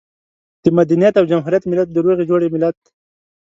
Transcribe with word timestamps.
د 0.63 0.65
مدنيت 0.77 1.13
او 1.17 1.25
جمهوريت 1.31 1.63
ملت، 1.71 1.87
د 1.91 1.97
روغې 2.05 2.23
جوړې 2.29 2.47
ملت. 2.55 2.77